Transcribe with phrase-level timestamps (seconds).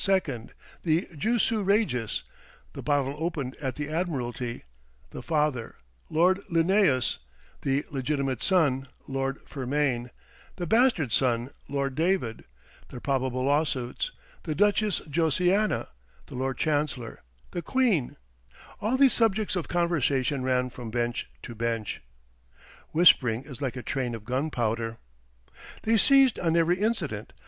[0.81, 2.23] the jussu regis;
[2.73, 4.63] the bottle opened at the Admiralty;
[5.11, 5.75] the father,
[6.09, 7.19] Lord Linnæus;
[7.61, 10.09] the legitimate son, Lord Fermain;
[10.55, 12.45] the bastard son, Lord David;
[12.89, 14.11] the probable lawsuits;
[14.41, 15.89] the Duchess Josiana;
[16.25, 17.21] the Lord Chancellor;
[17.51, 18.15] the Queen;
[18.79, 22.01] all these subjects of conversation ran from bench to bench.
[22.89, 24.97] Whispering is like a train of gunpowder.
[25.83, 27.33] They seized on every incident.